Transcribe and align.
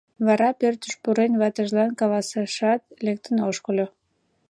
Вара, 0.25 0.49
пӧртыш 0.59 0.93
пурен, 1.01 1.31
ватыжлан 1.41 1.91
каласышат, 1.99 2.81
лектын 3.05 3.37
ошкыльо. 3.49 3.87